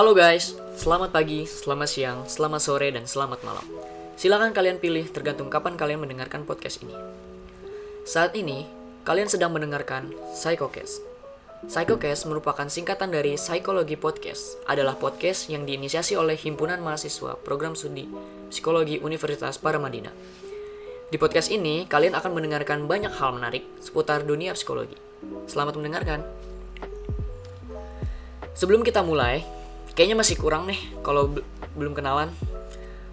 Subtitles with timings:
[0.00, 3.68] Halo guys, selamat pagi, selamat siang, selamat sore, dan selamat malam.
[4.16, 6.96] Silakan kalian pilih tergantung kapan kalian mendengarkan podcast ini.
[8.08, 8.64] Saat ini,
[9.04, 11.04] kalian sedang mendengarkan Psychocast.
[11.68, 18.08] Psychocast merupakan singkatan dari Psikologi Podcast, adalah podcast yang diinisiasi oleh Himpunan Mahasiswa Program Studi
[18.48, 20.16] Psikologi Universitas Paramadina.
[21.12, 24.96] Di podcast ini, kalian akan mendengarkan banyak hal menarik seputar dunia psikologi.
[25.44, 26.24] Selamat mendengarkan.
[28.56, 29.59] Sebelum kita mulai,
[30.00, 31.44] kayaknya masih kurang nih kalau be-
[31.76, 32.32] belum kenalan.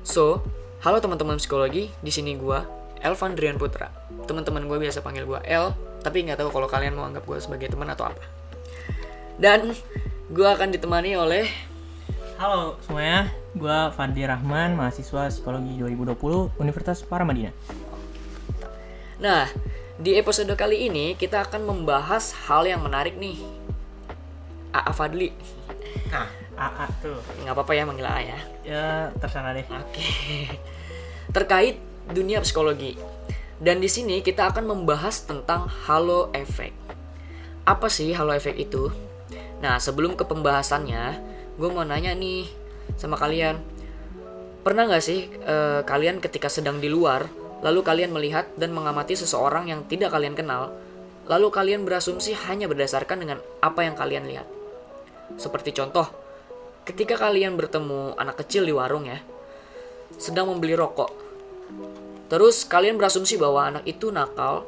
[0.08, 0.40] So,
[0.80, 2.64] halo teman-teman psikologi, di sini gua
[3.04, 3.92] Elvan Drian Putra.
[4.24, 7.68] Teman-teman gue biasa panggil gua El, tapi nggak tahu kalau kalian mau anggap gue sebagai
[7.68, 8.24] teman atau apa.
[9.36, 9.76] Dan
[10.32, 11.52] gua akan ditemani oleh
[12.40, 17.52] Halo semuanya, gue Fandi Rahman, mahasiswa Psikologi 2020 Universitas Paramadina.
[19.20, 19.52] Nah,
[20.00, 23.44] di episode kali ini kita akan membahas hal yang menarik nih.
[24.72, 25.36] AA Fadli.
[26.14, 28.40] Nah, AA tuh, Nggak apa-apa ya manggil AA ya.
[28.66, 28.86] ya
[29.22, 29.66] terserah deh.
[29.70, 30.10] Oke.
[31.36, 31.78] Terkait
[32.10, 32.98] dunia psikologi.
[33.58, 36.74] Dan di sini kita akan membahas tentang halo effect.
[37.66, 38.90] Apa sih halo effect itu?
[39.62, 41.18] Nah, sebelum ke pembahasannya,
[41.58, 42.46] gue mau nanya nih
[42.98, 43.58] sama kalian.
[44.62, 47.26] Pernah nggak sih eh, kalian ketika sedang di luar,
[47.66, 50.74] lalu kalian melihat dan mengamati seseorang yang tidak kalian kenal,
[51.26, 54.48] lalu kalian berasumsi hanya berdasarkan dengan apa yang kalian lihat?
[55.36, 56.08] Seperti contoh,
[56.88, 59.20] ketika kalian bertemu anak kecil di warung ya,
[60.16, 61.12] sedang membeli rokok.
[62.32, 64.64] Terus kalian berasumsi bahwa anak itu nakal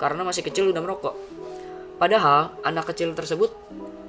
[0.00, 1.12] karena masih kecil udah merokok.
[2.00, 3.52] Padahal anak kecil tersebut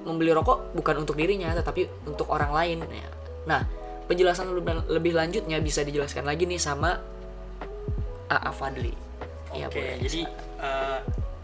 [0.07, 2.77] membeli rokok bukan untuk dirinya tetapi untuk orang lain.
[2.87, 3.09] ya.
[3.43, 3.61] Nah,
[4.07, 4.55] penjelasan
[4.87, 6.95] lebih- lanjutnya bisa dijelaskan lagi nih sama
[8.31, 8.93] AA Fadli.
[9.49, 9.97] Iya, Oke, boleh.
[10.05, 10.21] jadi
[10.61, 10.99] eh,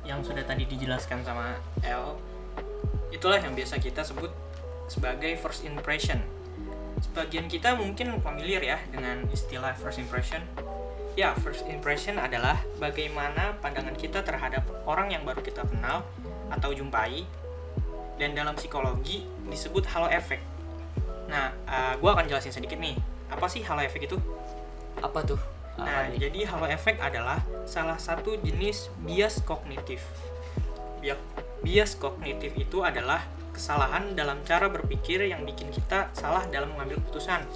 [0.06, 2.14] yang sudah tadi dijelaskan sama L,
[3.10, 4.30] itulah yang biasa kita sebut
[4.88, 6.22] sebagai first impression.
[7.02, 10.42] Sebagian kita mungkin familiar ya dengan istilah first impression.
[11.16, 16.04] Ya, first impression adalah bagaimana pandangan kita terhadap orang yang baru kita kenal
[16.52, 17.24] atau jumpai.
[18.16, 20.44] Dan dalam psikologi disebut halo effect.
[21.28, 21.52] Nah,
[22.00, 22.96] gue akan jelasin sedikit nih.
[23.28, 24.20] Apa sih halo effect itu?
[25.04, 25.40] apa tuh?
[25.76, 30.00] Nah, jadi halo effect adalah salah satu jenis bias kognitif.
[31.04, 31.20] Bia-
[31.60, 37.48] Bias kognitif itu adalah kesalahan dalam cara berpikir yang bikin kita salah dalam mengambil keputusan.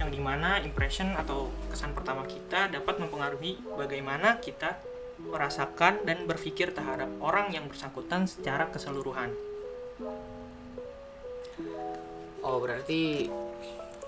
[0.00, 4.80] Yang di mana impression atau kesan pertama kita dapat mempengaruhi bagaimana kita
[5.20, 9.32] merasakan dan berpikir terhadap orang yang bersangkutan secara keseluruhan.
[12.44, 13.28] Oh, berarti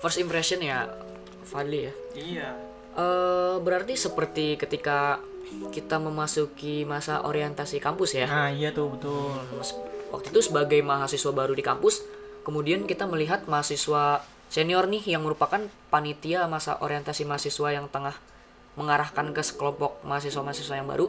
[0.01, 0.89] first impression ya
[1.45, 1.93] Fadli ya.
[2.13, 2.49] Iya.
[2.93, 5.21] Eh berarti seperti ketika
[5.73, 8.29] kita memasuki masa orientasi kampus ya.
[8.29, 9.33] Nah, iya tuh betul.
[10.09, 12.01] Waktu itu sebagai mahasiswa baru di kampus,
[12.41, 15.61] kemudian kita melihat mahasiswa senior nih yang merupakan
[15.93, 18.17] panitia masa orientasi mahasiswa yang tengah
[18.73, 21.07] mengarahkan ke sekelompok mahasiswa-mahasiswa yang baru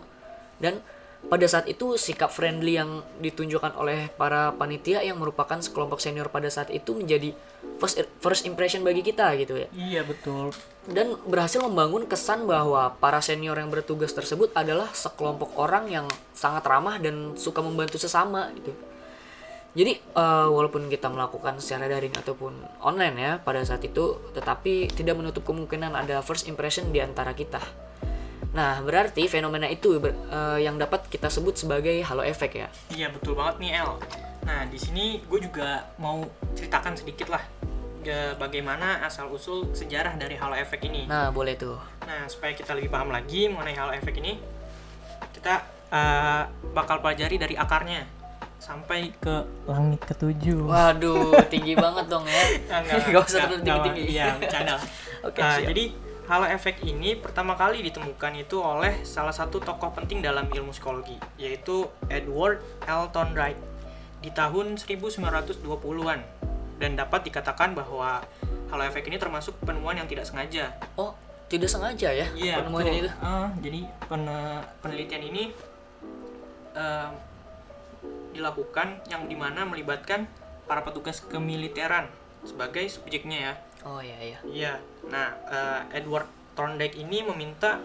[0.61, 0.85] dan
[1.21, 6.49] pada saat itu sikap friendly yang ditunjukkan oleh para panitia yang merupakan sekelompok senior pada
[6.49, 7.37] saat itu menjadi
[7.77, 10.53] first first impression bagi kita gitu ya Iya betul.
[10.89, 16.65] dan berhasil membangun kesan bahwa para senior yang bertugas tersebut adalah sekelompok orang yang sangat
[16.65, 18.73] ramah dan suka membantu sesama gitu.
[19.71, 25.15] Jadi eh, walaupun kita melakukan secara daring ataupun online ya pada saat itu, tetapi tidak
[25.15, 27.63] menutup kemungkinan ada first impression di antara kita.
[28.51, 32.69] Nah berarti fenomena itu ber- eh, yang dapat kita sebut sebagai halo efek ya.
[32.91, 33.91] Iya betul banget nih El.
[34.43, 36.27] Nah di sini gue juga mau
[36.59, 37.47] ceritakan sedikit lah
[38.03, 41.07] ya, bagaimana asal usul sejarah dari halo efek ini.
[41.07, 41.79] Nah boleh tuh.
[42.11, 44.35] Nah supaya kita lebih paham lagi mengenai halo efek ini,
[45.31, 45.63] kita
[45.95, 46.43] eh,
[46.75, 48.19] bakal pelajari dari akarnya
[48.61, 49.35] sampai ke
[49.65, 50.69] langit ketujuh.
[50.69, 52.45] Waduh tinggi banget dong ya.
[53.11, 54.03] Gak usah terlalu tinggi-tinggi.
[54.13, 54.77] Iya bercanda.
[54.77, 54.83] lah.
[55.27, 55.69] Oke, Nah, siap.
[55.69, 55.85] jadi
[56.29, 61.17] halo efek ini pertama kali ditemukan itu oleh salah satu tokoh penting dalam ilmu psikologi,
[61.35, 63.09] yaitu Edward L.
[63.11, 63.59] Thorndike
[64.21, 66.21] di tahun 1920-an.
[66.77, 68.25] Dan dapat dikatakan bahwa
[68.69, 70.73] halo efek ini termasuk penemuan yang tidak sengaja.
[70.95, 71.13] Oh
[71.51, 72.95] tidak sengaja ya penemuan betul.
[72.95, 73.15] ini tuh.
[73.19, 75.43] Ah, jadi pene- penelitian ini
[76.73, 77.11] em,
[78.31, 80.27] dilakukan yang di mana melibatkan
[80.71, 82.07] para petugas kemiliteran
[82.47, 83.55] sebagai subjeknya ya.
[83.85, 84.39] Oh iya iya.
[84.45, 84.75] Iya.
[85.09, 87.81] Nah, eh, Edward Thorndike ini meminta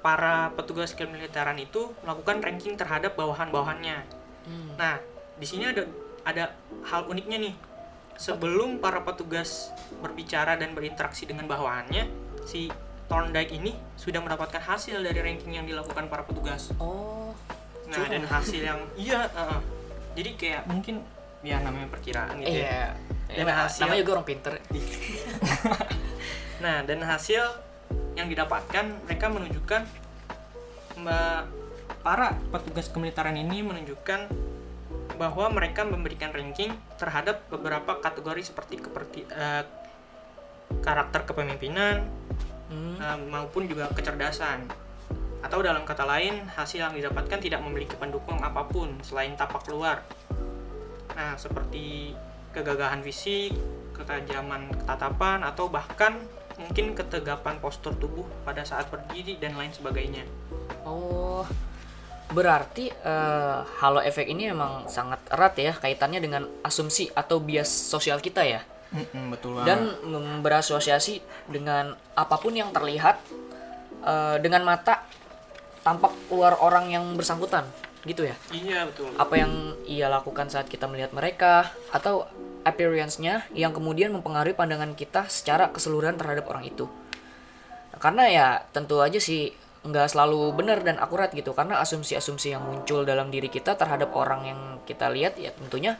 [0.00, 3.98] para petugas kemiliteran itu melakukan ranking terhadap bawahan-bawahannya.
[4.46, 4.70] Hmm.
[4.78, 4.96] Nah,
[5.36, 5.84] di sini ada
[6.24, 6.44] ada
[6.86, 7.54] hal uniknya nih.
[8.18, 9.70] Sebelum para petugas
[10.02, 12.10] berbicara dan berinteraksi dengan bawahannya,
[12.42, 12.66] si
[13.06, 16.74] Thorndike ini sudah mendapatkan hasil dari ranking yang dilakukan para petugas.
[16.82, 17.27] Oh.
[17.88, 19.60] Nah, dan hasil yang iya, uh-uh.
[20.12, 21.00] jadi kayak mungkin
[21.40, 22.66] ya namanya perkiraan gitu ya.
[22.66, 22.84] Iya.
[23.28, 24.52] Ya, Dan hasil- namanya juga orang pinter.
[26.58, 27.42] Nah, dan hasil
[28.18, 29.86] yang didapatkan mereka menunjukkan
[30.98, 31.46] mbak
[32.02, 34.26] para petugas kemiliteran ini menunjukkan
[35.14, 39.62] bahwa mereka memberikan ranking terhadap beberapa kategori seperti keperti eh,
[40.80, 42.06] karakter kepemimpinan
[42.68, 42.98] Hmm.
[42.98, 44.66] eh, maupun juga kecerdasan.
[45.38, 50.02] Atau dalam kata lain, hasil yang didapatkan tidak memiliki pendukung apa pun selain tapak luar.
[51.14, 52.14] Nah, seperti
[52.50, 53.54] kegagahan fisik,
[53.94, 56.18] ketajaman tatapan, atau bahkan
[56.58, 60.26] mungkin ketegapan postur tubuh pada saat berdiri dan lain sebagainya.
[60.82, 61.46] Oh,
[62.34, 68.18] berarti eh, halo efek ini emang sangat erat ya kaitannya dengan asumsi atau bias sosial
[68.18, 68.60] kita ya.
[69.32, 70.00] betul Dan
[70.40, 73.22] berasosiasi dengan apa pun yang terlihat
[74.02, 75.06] eh, dengan mata
[75.88, 77.64] tampak keluar orang yang bersangkutan,
[78.04, 78.36] gitu ya.
[78.52, 79.08] iya betul.
[79.16, 82.28] Apa yang ia lakukan saat kita melihat mereka atau
[82.68, 86.84] appearance-nya yang kemudian mempengaruhi pandangan kita secara keseluruhan terhadap orang itu.
[87.96, 89.56] Karena ya tentu aja sih
[89.88, 94.44] nggak selalu benar dan akurat gitu karena asumsi-asumsi yang muncul dalam diri kita terhadap orang
[94.44, 95.96] yang kita lihat ya tentunya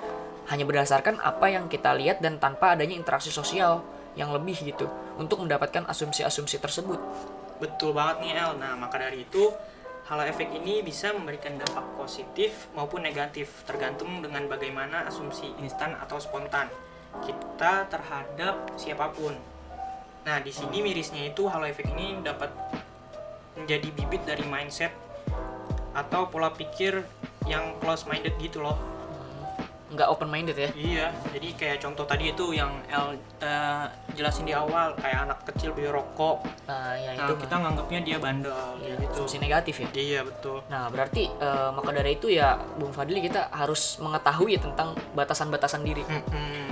[0.51, 3.81] hanya berdasarkan apa yang kita lihat dan tanpa adanya interaksi sosial
[4.19, 6.99] yang lebih gitu untuk mendapatkan asumsi-asumsi tersebut.
[7.63, 8.51] Betul banget nih El.
[8.59, 9.51] Nah, maka dari itu
[10.09, 16.17] halo efek ini bisa memberikan dampak positif maupun negatif tergantung dengan bagaimana asumsi instan atau
[16.17, 16.73] spontan
[17.21, 19.37] kita terhadap siapa pun.
[20.25, 22.49] Nah, di sini mirisnya itu halo efek ini dapat
[23.61, 24.97] menjadi bibit dari mindset
[25.93, 27.05] atau pola pikir
[27.45, 28.81] yang close minded gitu loh.
[29.89, 30.69] Nggak open minded ya.
[30.77, 35.73] Iya, jadi kayak contoh tadi itu yang El eh, jelasin di awal kayak anak kecil
[35.73, 36.45] beli rokok.
[36.69, 39.25] Nah, ya Nah, itu kita nganggapnya dia bandel ya, kayak gitu.
[39.25, 39.89] asumsi negatif ya.
[39.97, 40.61] Iya, betul.
[40.69, 46.05] Nah, berarti eh, maka dari itu ya, Bung Fadli kita harus mengetahui tentang batasan-batasan diri.
[46.05, 46.69] Mm-mm.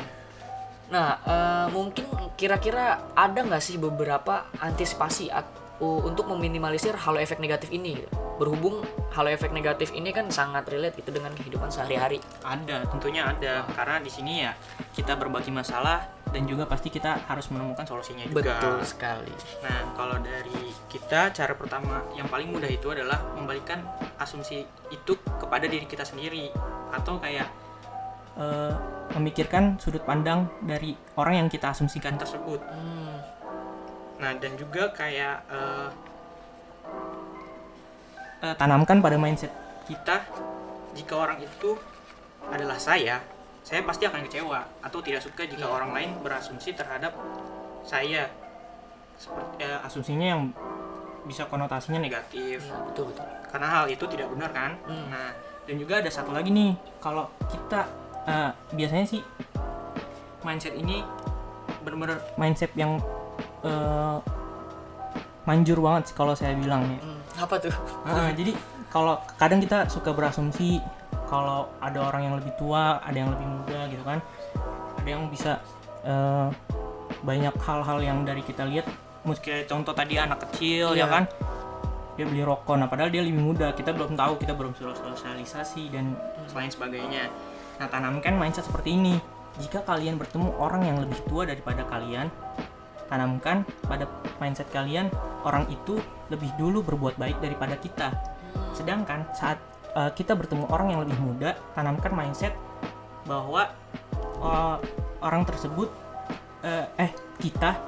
[0.92, 2.04] Nah, eh, mungkin
[2.36, 5.32] kira-kira ada nggak sih beberapa antisipasi
[5.80, 8.00] untuk meminimalisir halo efek negatif ini?
[8.00, 8.08] gitu?
[8.36, 8.84] Berhubung
[9.16, 12.20] halo efek negatif ini kan sangat relate itu dengan kehidupan sehari-hari.
[12.44, 13.64] Ada, tentunya ada.
[13.72, 14.52] Karena di sini ya
[14.92, 18.60] kita berbagi masalah dan juga pasti kita harus menemukan solusinya juga.
[18.60, 19.32] Betul sekali.
[19.64, 23.80] Nah, kalau dari kita cara pertama yang paling mudah itu adalah membalikan
[24.20, 26.52] asumsi itu kepada diri kita sendiri
[26.92, 27.48] atau kayak
[28.36, 28.74] eh,
[29.16, 32.60] memikirkan sudut pandang dari orang yang kita asumsikan tersebut.
[32.60, 33.35] Hmm,
[34.16, 35.88] Nah, dan juga kayak eh,
[38.42, 39.52] eh, tanamkan pada mindset
[39.86, 40.24] kita
[40.96, 41.76] jika orang itu
[42.48, 43.20] adalah saya,
[43.60, 45.74] saya pasti akan kecewa atau tidak suka jika Iya.
[45.74, 47.12] orang lain berasumsi terhadap
[47.82, 48.30] saya.
[49.16, 50.42] Seperti eh, asumsinya yang
[51.26, 52.62] bisa konotasinya negatif.
[52.62, 53.26] ya, betul betul.
[53.50, 54.72] Karena hal itu tidak benar kan?
[54.86, 55.10] Hmm.
[55.10, 55.32] Nah,
[55.66, 56.72] dan juga ada satu lagi nih,
[57.02, 57.82] kalau kita
[58.26, 59.20] eh, biasanya sih
[60.42, 61.02] mindset ini
[61.82, 62.98] benar-benar mindset yang
[63.64, 64.16] eh,
[65.46, 66.98] manjur banget sih kalau saya bilang ya.
[67.00, 67.74] Hmm, apa tuh?
[68.04, 68.52] Heeh, jadi
[68.90, 70.82] kalau kadang kita suka berasumsi
[71.26, 74.18] kalau ada orang yang lebih tua, ada yang lebih muda gitu kan,
[74.98, 75.58] ada yang bisa
[76.06, 76.48] eh,
[77.22, 78.86] banyak hal-hal yang dari kita lihat,
[79.26, 81.02] mungkin contoh tadi anak kecil Iya.
[81.02, 81.24] ya kan,
[82.14, 86.14] dia beli rokok, nah padahal dia lebih muda, kita belum tahu, kita belum sosialisasi dan
[86.46, 87.26] selain sebagainya.
[87.76, 89.18] Nah tanamkan mindset seperti ini.
[89.56, 92.28] Jika kalian bertemu orang yang lebih tua daripada kalian,
[93.06, 94.06] tanamkan pada
[94.42, 95.10] mindset kalian
[95.46, 95.98] orang itu
[96.28, 98.12] lebih dulu berbuat baik daripada kita.
[98.74, 99.58] Sedangkan saat
[99.94, 102.52] uh, kita bertemu orang yang lebih muda, tanamkan mindset
[103.26, 103.72] bahwa
[104.42, 104.76] uh,
[105.22, 105.90] orang tersebut
[106.62, 107.10] uh, eh
[107.40, 107.78] kita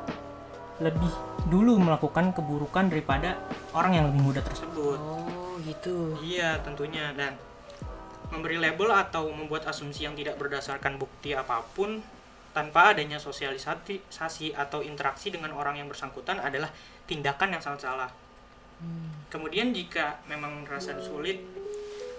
[0.78, 1.10] lebih
[1.50, 3.34] dulu melakukan keburukan daripada
[3.74, 4.98] orang yang lebih muda tersebut.
[4.98, 6.14] Oh, gitu.
[6.22, 7.34] Iya, tentunya dan
[8.30, 11.98] memberi label atau membuat asumsi yang tidak berdasarkan bukti apa pun
[12.58, 16.66] tanpa adanya sosialisasi atau interaksi dengan orang yang bersangkutan adalah
[17.06, 18.10] tindakan yang sangat salah.
[19.30, 21.38] Kemudian jika memang merasa sulit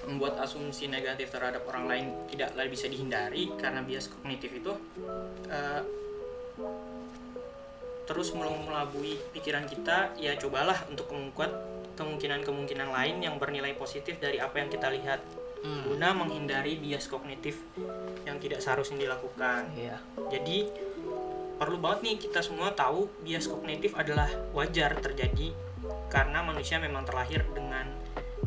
[0.08, 4.72] membuat asumsi negatif terhadap orang lain tidak lagi bisa dihindari karena bias kognitif itu
[5.52, 5.84] eh,
[8.08, 11.52] terus melabui pikiran kita ya cobalah untuk membuat
[12.00, 15.20] kemungkinan-kemungkinan lain yang bernilai positif dari apa yang kita lihat
[15.60, 17.60] Hmm, guna menghindari bias kognitif
[18.24, 19.68] yang tidak seharusnya dilakukan.
[19.76, 20.00] Iya.
[20.32, 20.72] Jadi
[21.60, 25.52] perlu banget nih kita semua tahu bias kognitif adalah wajar terjadi
[26.08, 27.92] karena manusia memang terlahir dengan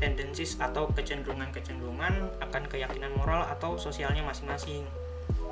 [0.00, 4.88] tendensis atau kecenderungan-kecenderungan akan keyakinan moral atau sosialnya masing-masing.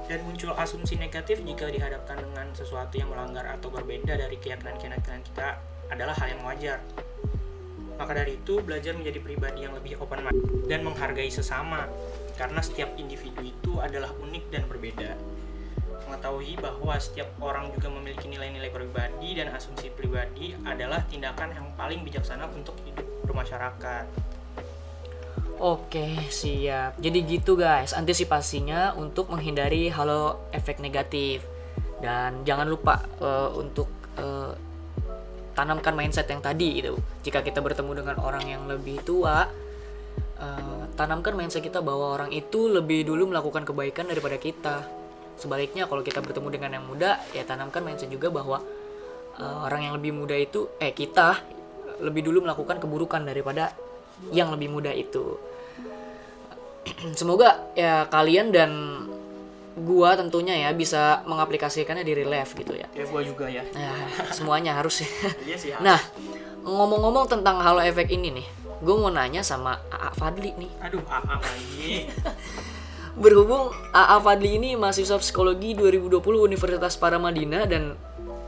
[0.08, 5.60] Dan muncul asumsi negatif jika dihadapkan dengan sesuatu yang melanggar atau berbeda dari keyakinan-keyakinan kita
[5.92, 6.82] adalah hal yang wajar.
[8.10, 11.86] Maka dari itu, belajar menjadi pribadi yang lebih open mind dan menghargai sesama
[12.34, 15.14] karena setiap individu itu adalah unik dan berbeda.
[16.10, 22.02] mengetahui bahwa setiap orang juga memiliki nilai-nilai pribadi dan asumsi pribadi adalah tindakan yang paling
[22.02, 24.10] bijaksana untuk hidup bermasyarakat.
[25.62, 26.98] Oke, siap.
[26.98, 31.46] Jadi gitu guys, antisipasinya untuk menghindari halo efek negatif.
[32.02, 33.99] Dan jangan lupa eh, untuk
[35.54, 36.98] tanamkan mindset yang tadi gitu.
[37.26, 39.46] Jika kita bertemu dengan orang yang lebih tua,
[40.38, 44.86] eh, tanamkan mindset kita bahwa orang itu lebih dulu melakukan kebaikan daripada kita.
[45.40, 48.62] Sebaliknya kalau kita bertemu dengan yang muda, ya tanamkan mindset juga bahwa
[49.38, 51.40] eh, orang yang lebih muda itu eh kita
[52.00, 53.76] lebih dulu melakukan keburukan daripada
[54.32, 55.36] yang lebih muda itu.
[57.20, 58.70] Semoga ya kalian dan
[59.78, 62.86] gua tentunya ya bisa mengaplikasikannya di real life gitu ya.
[62.90, 63.62] Ya gua juga ya.
[63.70, 65.10] Nah, semuanya harus ya.
[65.48, 65.70] Iya sih.
[65.78, 65.98] Nah,
[66.66, 68.46] ngomong-ngomong tentang halo efek ini nih,
[68.82, 70.70] gue mau nanya sama AA Fadli nih.
[70.84, 71.92] Aduh, AA lagi.
[73.22, 77.96] Berhubung AA Fadli ini mahasiswa psikologi 2020 Universitas Paramadina dan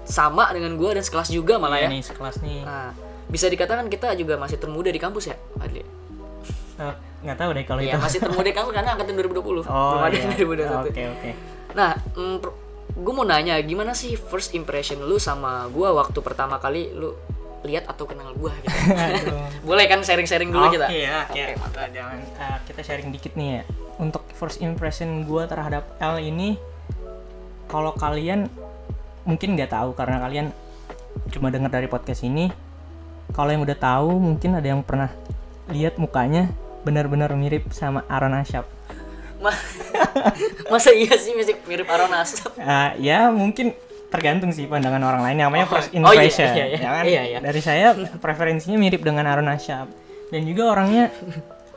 [0.02, 1.88] sama dengan gue dan sekelas juga malah ya.
[1.88, 2.60] Iya nih sekelas nih.
[2.66, 2.90] Nah,
[3.30, 5.82] bisa dikatakan kita juga masih termuda di kampus ya, Fadli?
[6.82, 8.02] Eh, nggak tahu deh kalau Iya, itu.
[8.02, 9.62] masih termuda di kampus karena angkatan 2020.
[9.70, 10.22] Oh, Belum ada iya.
[10.22, 10.90] yang 2021.
[10.90, 11.30] Oke, oke.
[11.72, 11.90] Nah,
[12.92, 17.16] gue mau nanya gimana sih first impression lu sama gue waktu pertama kali lu
[17.62, 18.74] lihat atau kenal gue gitu.
[19.68, 20.86] Boleh kan sharing-sharing dulu Oke kita?
[20.90, 21.54] ya, Oke, ya.
[21.54, 21.80] mantap.
[21.80, 23.62] Eh, jangan eh, kita sharing dikit nih ya.
[23.96, 26.58] Untuk first impression gua terhadap L ini,
[27.66, 28.50] kalau kalian
[29.22, 30.46] mungkin nggak tahu karena kalian
[31.30, 32.50] cuma dengar dari podcast ini.
[33.30, 35.08] Kalau yang udah tahu, mungkin ada yang pernah
[35.70, 36.50] lihat mukanya
[36.82, 38.66] benar-benar mirip sama Aaron Asyap.
[39.42, 39.54] Ma-
[40.72, 42.54] Masa iya sih mirip, mirip Aaron Asap?
[42.62, 43.74] Ah, ya mungkin
[44.06, 46.78] tergantung sih pandangan orang lain namanya Oh, first oh iya, impression iya, iya.
[46.78, 47.04] ya kan?
[47.08, 47.38] Iya, iya.
[47.40, 47.86] dari saya
[48.20, 49.88] preferensinya mirip dengan Aaron Asyap
[50.28, 51.08] dan juga orangnya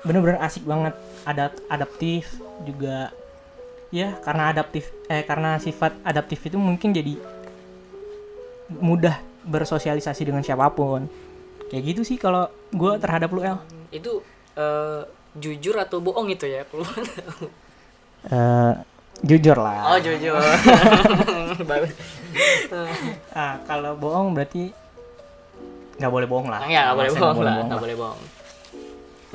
[0.04, 0.94] bener-bener asik banget
[1.24, 2.30] ada adaptif
[2.62, 3.10] juga
[3.90, 7.16] ya karena adaptif eh karena sifat adaptif itu mungkin jadi
[8.70, 11.08] mudah bersosialisasi dengan siapa pun
[11.70, 13.58] kayak gitu sih kalau gue terhadap lu El
[13.90, 14.22] Itu
[14.56, 15.02] eh,
[15.36, 16.64] jujur atau bohong itu ya?
[16.68, 16.88] Kalau
[18.26, 18.74] Eh,
[19.22, 20.34] jujur lah Oh jujur.
[23.32, 24.74] Ah kalau bohong berarti
[25.96, 28.22] nggak boleh bohong lah ya nggak boleh bohong lah, nggak boleh bohong.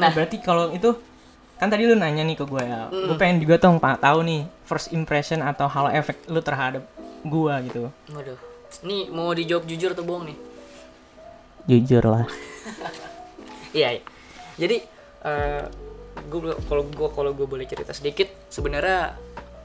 [0.00, 0.92] Nah, berarti kalau itu
[1.60, 2.88] kan tadi lu nanya nih ke gue ya.
[2.88, 6.84] Gue pengen juga tuh pak tahu nih first impression atau halo efek lu terhadap
[7.24, 7.92] gue gitu.
[8.12, 8.38] Waduh.
[8.84, 10.38] Nih mau dijawab jujur atau bohong nih?
[11.68, 12.24] Jujur lah.
[13.70, 13.94] Iya.
[13.94, 14.02] iya.
[14.58, 14.82] Jadi
[15.20, 15.62] eh
[16.22, 19.14] gue kalau gue kalau gue boleh cerita sedikit sebenarnya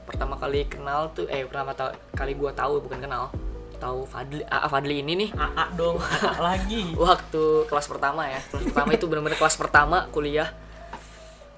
[0.04, 3.28] pertama kali kenal tuh eh pertama ta- kali gue tahu bukan kenal
[3.76, 6.80] tahu Fadli AA Fadli ini nih AA dong, AA lagi.
[6.94, 10.48] waktu kelas pertama ya kelas pertama itu benar-benar kelas pertama kuliah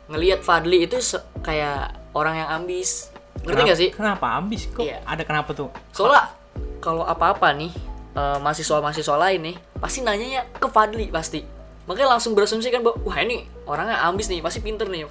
[0.09, 4.83] ngelihat Fadli itu se- kayak orang yang ambis ngerti gak sih Kenapa ambis kok?
[4.83, 4.99] Iya.
[5.05, 5.71] Ada kenapa tuh?
[5.89, 6.33] soalnya
[6.79, 7.71] kalau apa-apa nih
[8.13, 11.45] eh, mahasiswa-mahasiswa lain nih pasti nanyanya ke Fadli pasti
[11.89, 15.09] makanya langsung berasumsi kan bahwa wah ini orangnya ambis nih pasti pinter nih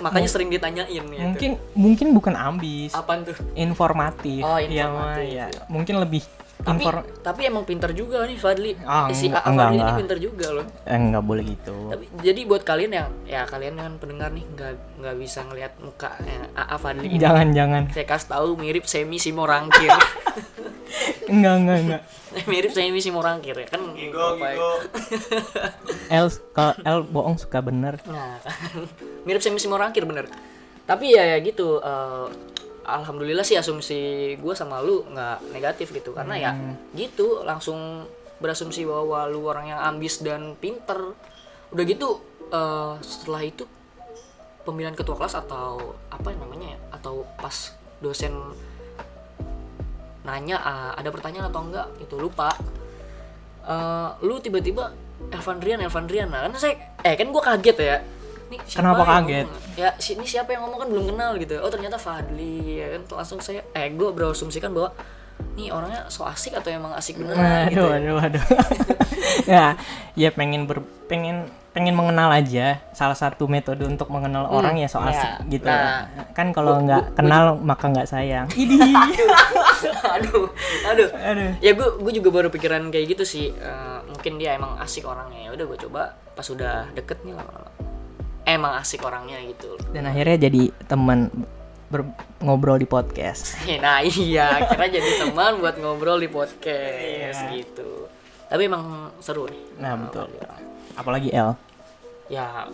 [0.00, 1.20] makanya sering ditanyain gitu.
[1.20, 4.40] Mungkin mungkin bukan ambis, apaan tuh informatif.
[4.40, 5.20] Oh, Iya, informatif.
[5.20, 5.46] mah, ya.
[5.68, 6.24] Mungkin lebih
[6.62, 9.74] tapi infor tapi emang pinter juga nih Fadli Ah, Eh, si enggak, AA enggak, Fadli
[9.74, 9.98] ini enggak.
[9.98, 11.74] pinter juga loh eh, nggak boleh gitu.
[11.90, 16.14] tapi jadi buat kalian yang ya kalian kan pendengar nih nggak nggak bisa ngelihat muka
[16.54, 17.82] AA Fadli ini Jangan jangan.
[17.90, 19.90] saya kasih tahu mirip Semi Simorangkir
[21.28, 22.02] Enggak enggak enggak.
[22.50, 24.56] mirip Semi Simorangkir ya kan apa ya?
[26.16, 28.00] El kalau El bohong suka bener.
[28.08, 28.40] Nah,
[29.28, 30.28] mirip Semi Simorangkir bener.
[30.88, 31.78] Tapi ya, ya gitu.
[31.80, 32.28] eh,
[32.82, 36.50] Alhamdulillah sih asumsi gue sama lu nggak negatif gitu karena ya
[36.98, 38.10] gitu langsung
[38.42, 41.14] berasumsi bahwa lu orang yang ambis dan pinter.
[41.70, 42.18] Udah gitu
[42.50, 43.64] eh, setelah itu
[44.66, 48.34] pemilihan ketua kelas atau apa namanya ya atau pas dosen
[50.22, 52.50] nanya ah, ada pertanyaan atau enggak itu lupa
[53.62, 54.90] Eh, lu tiba-tiba
[55.30, 56.74] Elvandrian Elvandrian nah kan saya
[57.06, 57.96] eh kan gue kaget ya
[58.50, 59.46] Nih, siapa Kenapa kaget?
[59.46, 59.78] ngomong?
[59.78, 63.22] ya si, ini siapa yang ngomong kan belum kenal gitu oh ternyata Fadli ya kan
[63.22, 64.90] langsung saya eh gue berasumsikan bahwa
[65.54, 67.86] nih orangnya so asik atau emang asik beneran gitu ya.
[67.86, 68.44] waduh, waduh.
[69.54, 69.66] ya,
[70.18, 74.98] ya pengen ber, pengen pengen mengenal aja salah satu metode untuk mengenal orang ya so
[75.00, 75.14] ya.
[75.14, 75.70] asik gitu.
[75.70, 76.10] Nah.
[76.34, 78.50] kan kalau nggak kenal maka nggak sayang.
[80.16, 80.46] aduh
[80.84, 81.50] aduh Aduh.
[81.58, 85.46] ya gue gue juga baru pikiran kayak gitu sih Eh, mungkin dia emang asik orangnya
[85.46, 87.70] ya udah gue coba pas udah deket nih lama-lama
[88.44, 91.30] emang asik orangnya gitu Dan akhirnya jadi teman
[91.86, 92.08] ber-
[92.38, 93.54] ngobrol di podcast.
[93.84, 97.52] nah iya akhirnya jadi teman buat ngobrol di podcast Iya.
[97.54, 98.08] gitu
[98.46, 98.84] tapi emang
[99.18, 100.28] seru nih Nah, betul.
[100.92, 101.56] Apalagi L.
[102.26, 102.68] ya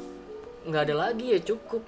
[0.61, 1.83] nggak ada lagi ya cukup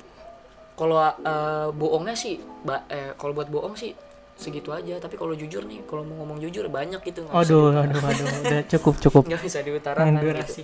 [0.74, 3.92] kalau eh, bohongnya sih ba- eh, kalau buat bohong sih
[4.40, 4.96] segitu aja.
[4.96, 8.26] Tapi kalau jujur nih kalau mau ngomong jujur banyak gitu nggak bisa Aduh, aduh, aduh,
[8.42, 9.22] udah cukup, cukup.
[9.28, 10.24] nggak bisa diutarakan gitu.
[10.26, 10.62] durasi.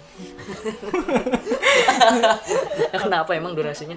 [2.89, 3.97] Ya, kenapa emang durasinya?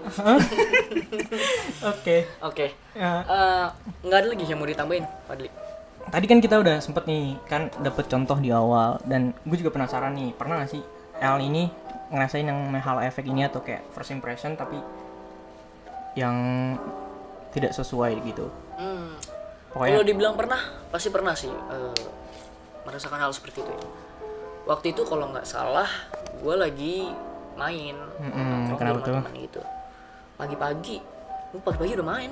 [1.87, 2.27] Oke.
[2.43, 2.67] oke.
[2.93, 3.65] Ya, Eh,
[4.03, 5.49] nggak ada lagi yang mau ditambahin Fadli?
[6.09, 8.99] Tadi kan kita udah sempet nih kan dapet contoh di awal.
[9.05, 10.83] Dan gue juga penasaran nih pernah gak sih
[11.19, 11.69] L ini
[12.09, 14.81] ngerasain yang halo efek ini atau kayak first impression tapi
[16.17, 16.33] yang
[17.53, 18.49] tidak sesuai gitu
[19.73, 22.03] pokoknya kalau dibilang pernah pasti pernah sih eh,
[22.85, 23.87] merasakan hal seperti itu ya.
[24.65, 25.89] waktu itu kalau nggak salah
[26.39, 27.09] gue lagi
[27.53, 29.21] main nongkrong di kenapa tuh?
[29.35, 29.61] gitu
[30.39, 30.97] pagi-pagi
[31.49, 32.31] gue pagi-pagi udah main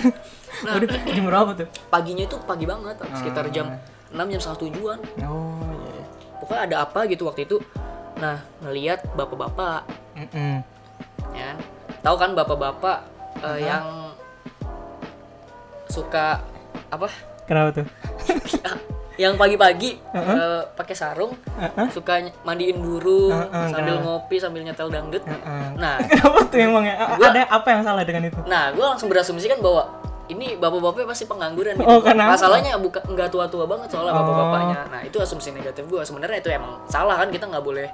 [0.64, 3.68] nah Waduh, jam berapa tuh paginya itu pagi banget sekitar jam
[4.14, 4.22] Ah.
[4.22, 6.04] 6 jam setengah tujuan oh iya iya.
[6.38, 7.58] pokoknya ada apa gitu waktu itu
[8.14, 9.82] nah ngelihat bapak-bapak
[10.14, 10.62] Mm-mm.
[11.34, 11.58] ya kan
[11.98, 12.98] tahu kan bapak-bapak
[13.42, 14.14] eh, yang
[15.90, 16.42] suka
[16.94, 17.08] apa?
[17.44, 17.86] Kenapa tuh?
[19.14, 21.38] Yang pagi-pagi eh, pakai sarung
[21.88, 24.06] suka ny- mandiin burung Uh-uh, sambil kenapa?
[24.10, 25.22] ngopi sambil nyetel dangdut.
[25.22, 25.78] Uh-uh.
[25.78, 26.02] nah.
[26.26, 28.42] Apa tuh emangnya Gua- ada apa yang salah dengan itu?
[28.42, 29.86] Nah gue langsung berasumsi kan bahwa
[30.26, 31.86] ini bapak-bapaknya pasti pengangguran gitu.
[31.86, 32.34] Oh, kenapa?
[32.34, 34.18] masalahnya bukan nggak tua-tua banget soalnya Oh.
[34.18, 34.78] bapak-bapaknya.
[34.88, 37.86] Nah itu asumsi negatif gue sebenarnya itu emang salah kan kita nggak boleh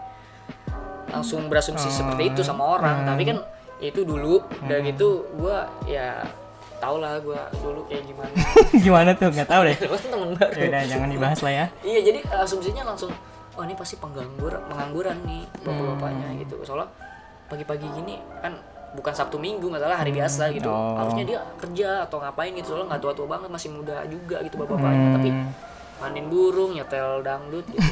[1.11, 1.93] langsung berasumsi Oh.
[1.93, 3.05] seperti itu sama orang.
[3.05, 3.09] Hmm.
[3.09, 3.39] tapi kan
[3.77, 4.41] itu dulu.
[4.63, 6.25] Udah gitu gue ya
[6.81, 8.33] tau lah gue dulu kayak gimana.
[8.85, 9.29] Gimana tuh?
[9.29, 9.77] Nggak tahu deh.
[10.11, 11.67] Temen baru ya udah jangan dibahas lah ya.
[11.81, 13.13] Iya jadi asumsinya langsung
[13.53, 16.41] oh ini pasti pengganggur pengangguran nih bapak-bapaknya Hmm.
[16.41, 16.57] gitu.
[16.63, 16.89] Soalnya
[17.47, 18.57] pagi-pagi gini kan
[18.91, 20.67] bukan sabtu minggu masalah hari biasa gitu.
[20.67, 20.99] Oh.
[20.99, 22.73] harusnya dia kerja atau ngapain gitu.
[22.73, 25.05] Soalnya nggak tua-tua banget masih muda juga gitu bapak-bapaknya.
[25.05, 25.15] Hmm.
[25.15, 25.31] tapi
[26.01, 27.85] mandiin burung nyetel dangdut gitu.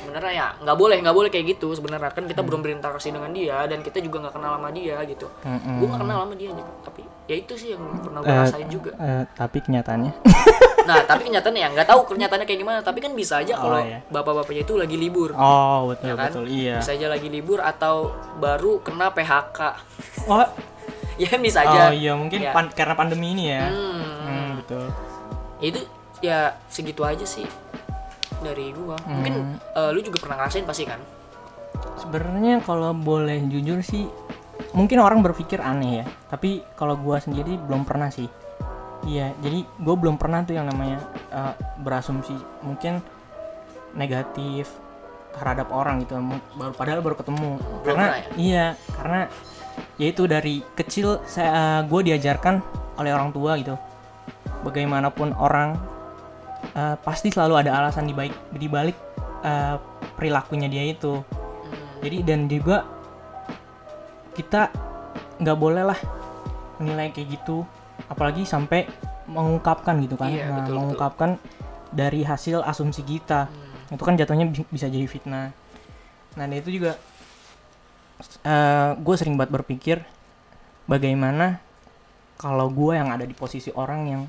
[0.00, 2.08] Sebenarnya ya nggak boleh nggak boleh kayak gitu sebenarnya.
[2.08, 5.26] Kan kita belum berinteraksi dengan dia dan kita juga nggak kenal sama dia gitu.
[5.40, 5.76] Mm-mm.
[5.76, 8.68] gue nggak kenal sama dia juga tapi ya itu sih yang pernah gue Eh, rasain
[8.68, 8.90] juga.
[8.96, 10.12] eh, tapi kenyataannya.
[10.80, 12.78] Nah tapi kenyataannya ya nggak tahu kenyataannya kayak gimana.
[12.80, 14.00] Tapi kan bisa aja kalau Oh, iya.
[14.08, 15.30] bapak-bapaknya itu lagi libur.
[15.32, 16.30] Oh betul ya kan?
[16.32, 16.76] betul iya.
[16.78, 19.58] Bisa aja lagi libur atau baru kena PHK
[20.24, 20.40] oh
[21.22, 21.80] ya bisa aja.
[21.82, 22.50] Oh iya mungkin Ya.
[22.50, 23.68] pan- karena pandemi ini ya.
[23.68, 24.02] Hmm.
[24.24, 24.86] Hmm, betul.
[25.60, 25.80] Itu
[26.20, 27.44] ya segitu aja sih
[28.40, 28.96] dari gua.
[29.04, 31.00] Mungkin eh, lu juga pernah ngerasain pasti kan?
[32.00, 34.08] Sebenarnya kalau boleh jujur sih
[34.76, 38.28] mungkin orang berpikir aneh ya tapi kalau gua sendiri belum pernah sih.
[39.00, 41.00] Iya jadi gue belum pernah tuh yang namanya
[41.32, 43.00] eh, berasumsi mungkin
[43.96, 44.68] negatif
[45.30, 46.20] terhadap orang gitu
[46.58, 47.50] baru padahal baru ketemu.
[47.80, 48.28] Karena pernah ya?
[48.36, 48.66] iya
[49.00, 49.20] karena
[49.96, 52.60] yaitu dari kecil saya gue diajarkan
[53.00, 53.76] oleh orang tua gitu.
[54.60, 55.80] Bagaimanapun orang
[56.62, 58.96] eh, pasti selalu ada alasan di baik di balik
[59.44, 59.76] eh,
[60.16, 61.20] perilakunya dia itu.
[61.20, 62.84] Hmm, jadi dan juga
[64.36, 64.70] kita
[65.40, 66.00] nggak boleh lah
[66.80, 67.64] menilai kayak gitu
[68.08, 68.88] apalagi sampai
[69.28, 70.32] mengungkapkan gitu kan.
[70.32, 71.30] Iya, nah betul, mengungkapkan
[71.90, 73.50] dari hasil asumsi kita.
[73.50, 73.94] Hmm.
[73.96, 75.50] itu kan jatuhnya bi- bisa jadi fitnah.
[76.38, 76.94] Nah dan itu juga
[79.00, 79.96] gue sering banget berpikir
[80.84, 81.58] bagaimana
[82.38, 84.22] kalau gue yang ada di posisi orang yang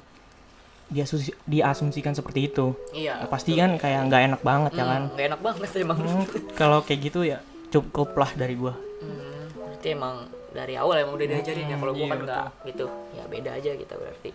[0.92, 1.08] dia
[1.48, 2.76] diasumsikan seperti itu.
[2.92, 5.02] Iya Ya, pasti kan kayak nggak enak banget ya kan?
[5.02, 6.24] Hmm, nggak enak banget emang Hmm,
[6.54, 7.40] kalau kayak gitu ya
[7.72, 8.76] cukup lah dari gua.
[9.00, 10.16] Hmm, berarti emang
[10.52, 12.86] dari awal emang udah diajarin ya kalau gua iya, kan enggak gitu.
[13.14, 14.30] Ya beda aja kita berarti.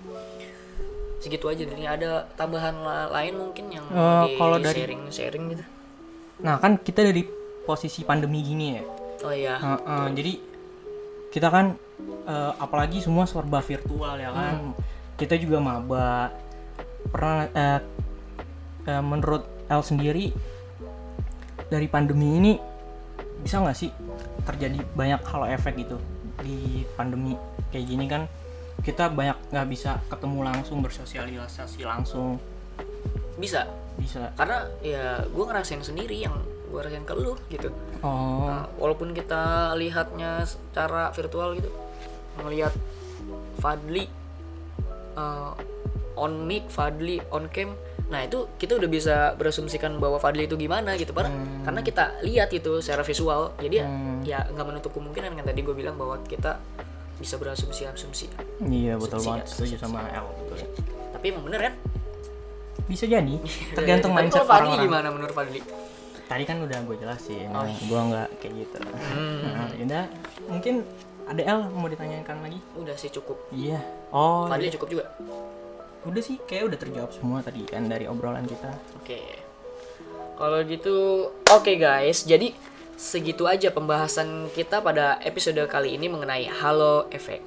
[1.16, 5.44] Segitu aja ini ada tambahan la- lain mungkin yang Eh, di kalau dari- sharing sharing
[5.50, 5.64] gitu?
[6.38, 7.24] Nah kan kita dari
[7.62, 8.82] posisi pandemi gini ya.
[9.20, 9.56] Oh iya.
[9.56, 10.32] Heeh, jadi
[11.30, 11.76] kita kan
[12.24, 14.72] eh, apalagi semua serba virtual ya kan?
[15.16, 16.28] Kita juga maba
[17.10, 17.80] pernah eh,
[18.86, 20.30] eh, menurut El sendiri
[21.66, 22.52] dari pandemi ini
[23.42, 23.90] bisa nggak sih
[24.46, 25.98] terjadi banyak halo efek gitu
[26.42, 27.34] di pandemi
[27.74, 28.22] kayak gini kan?
[28.82, 32.38] Kita banyak nggak bisa ketemu langsung bersosialisasi langsung.
[33.40, 33.66] Bisa.
[33.96, 34.30] Bisa.
[34.36, 36.36] Karena ya gua ngerasain sendiri yang
[36.68, 37.72] gua rasain ke lu gitu.
[38.04, 38.46] Oh.
[38.46, 41.72] Nah, walaupun kita lihatnya secara virtual gitu
[42.44, 42.76] melihat
[43.56, 44.04] Fadli
[45.16, 45.56] uh,
[46.16, 47.76] on mic Fadli on cam.
[48.06, 51.30] Nah itu kita udah bisa berasumsikan bahwa Fadli itu gimana gitu karena
[51.62, 53.54] karena kita lihat itu secara visual.
[53.56, 54.20] Jadi ya- Hmm.
[54.22, 56.58] ya nggak menutup kemungkinan kan tadi gue bilang bahwa kita
[57.16, 58.28] bisa berasumsi asumsi
[58.62, 59.40] iya betul Asumsi banget.
[59.40, 60.26] Ya, setuju sama El
[61.10, 61.74] tapi emang bener kan?
[62.86, 63.34] Bisa jadi.
[63.76, 64.84] Tergantung mindset Fadli orang-orang.
[64.84, 65.60] gimana menurut Fadli?
[66.26, 68.76] Tadi kan udah gue jelasin Oh, gue nggak kayak gitu.
[68.82, 70.04] Nah, yaudah
[70.46, 70.74] mungkin
[71.24, 72.58] ada El mau ditanyakan lagi?
[72.76, 73.40] Udah sih cukup.
[73.48, 73.80] Iya.
[74.12, 74.74] Oh Fadli iya.
[74.76, 75.04] cukup juga
[76.06, 78.70] udah sih kayak udah terjawab semua tadi kan dari obrolan kita
[79.02, 79.46] Oke.
[80.36, 80.96] Kalau gitu,
[81.48, 82.28] oke guys.
[82.28, 82.52] Jadi
[82.96, 87.40] segitu aja pembahasan kita pada episode kali ini mengenai halo efek.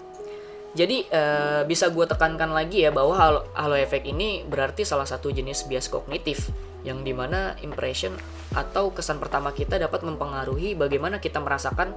[0.73, 5.29] Jadi eh, bisa gue tekankan lagi ya bahwa halo, halo effect ini berarti salah satu
[5.29, 6.49] jenis bias kognitif
[6.81, 8.13] yang di mana impression
[8.55, 11.93] atau kesan pertama kita dapat mempengaruhi bagaimana kita merasakan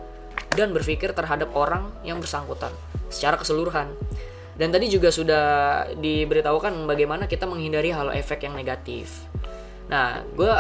[0.53, 2.73] dan berpikir terhadap orang yang bersangkutan
[3.09, 3.93] secara keseluruhan.
[4.53, 5.47] Dan tadi juga sudah
[5.97, 9.25] diberitahukan bagaimana kita menghindari halo efek yang negatif.
[9.89, 10.53] Nah, gue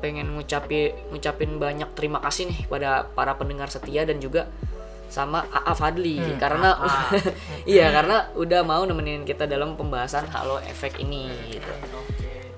[0.00, 4.48] pengen ngucapin ngucapin banyak terima kasih nih pada para pendengar setia dan juga
[5.12, 6.72] sama AA Fadli karena
[7.68, 11.68] iya karena udah mau nemenin kita dalam pembahasan halo efek ini gitu.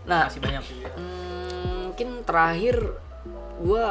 [0.06, 0.62] Nah, Masih banyak.
[0.94, 2.76] Hmm, mungkin terakhir
[3.62, 3.84] gue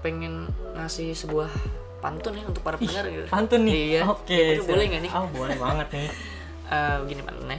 [0.00, 1.50] pengen ngasih sebuah
[1.98, 3.26] pantun ya untuk para pendengar gitu.
[3.26, 3.98] Pantun nih.
[3.98, 4.02] Iya.
[4.08, 4.62] Oke.
[4.62, 5.12] Itu boleh nggak nih?
[5.12, 6.08] Oh, boleh banget nih.
[6.66, 7.56] Eh, begini mana?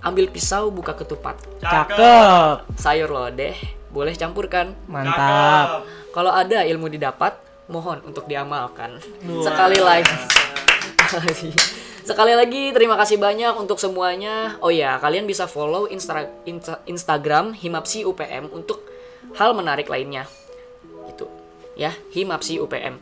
[0.00, 1.36] Ambil pisau buka ketupat.
[1.60, 1.96] Cakep.
[2.74, 3.56] Sayur lodeh
[3.90, 4.72] boleh campurkan.
[4.86, 5.84] Mantap.
[6.10, 8.96] Kalau ada ilmu didapat, mohon untuk diamalkan.
[9.40, 10.10] Sekali lagi.
[12.00, 14.56] Sekali lagi terima kasih banyak untuk semuanya.
[14.58, 18.82] Oh ya, kalian bisa follow Instra- Insta- Instagram Himapsi UPM untuk
[19.36, 20.24] hal menarik lainnya.
[21.06, 21.28] Itu
[21.76, 22.98] ya, Himapsi UPM.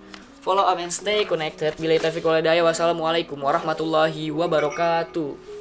[0.48, 1.76] Follow up and stay connected.
[1.76, 2.64] Bila taufiq walhidayah.
[2.64, 5.57] Wassalamualaikum warahmatullahi wabarakatuh.